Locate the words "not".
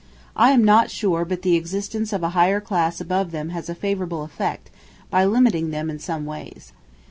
0.63-0.89